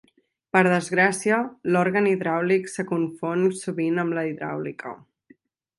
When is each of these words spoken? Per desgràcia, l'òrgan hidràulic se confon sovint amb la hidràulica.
Per 0.55 0.61
desgràcia, 0.67 1.37
l'òrgan 1.75 2.09
hidràulic 2.13 2.67
se 2.77 2.89
confon 2.95 3.47
sovint 3.61 4.05
amb 4.05 4.21
la 4.21 4.27
hidràulica. 4.31 5.01